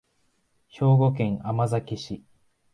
[0.67, 2.23] 兵庫県尼崎市